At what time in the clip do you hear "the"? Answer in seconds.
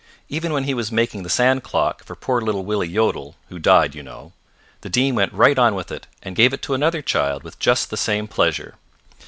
1.21-1.29, 4.81-4.89, 7.91-7.97